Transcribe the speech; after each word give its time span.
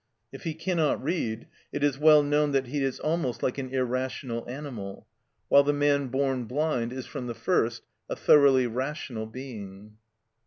If 0.31 0.45
he 0.45 0.55
cannot 0.55 1.03
read, 1.03 1.45
it 1.71 1.83
is 1.83 1.99
well 1.99 2.23
known 2.23 2.53
that 2.53 2.65
he 2.65 2.83
is 2.83 2.99
almost 2.99 3.43
like 3.43 3.59
an 3.59 3.69
irrational 3.69 4.49
animal, 4.49 5.05
while 5.47 5.61
the 5.61 5.73
man 5.73 6.07
born 6.07 6.45
blind 6.45 6.91
is 6.91 7.05
from 7.05 7.27
the 7.27 7.35
first 7.35 7.83
a 8.09 8.15
thoroughly 8.15 8.65
rational 8.65 9.27
being. 9.27 9.97